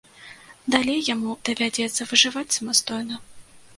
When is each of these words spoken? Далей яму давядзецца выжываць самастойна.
Далей 0.75 0.99
яму 1.15 1.35
давядзецца 1.49 2.09
выжываць 2.13 2.55
самастойна. 2.59 3.15